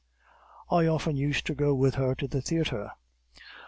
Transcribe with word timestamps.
"I 0.71 0.87
often 0.87 1.15
used 1.15 1.45
to 1.45 1.53
go 1.53 1.75
with 1.75 1.93
her 1.93 2.15
to 2.15 2.27
the 2.27 2.41
theatre. 2.41 2.93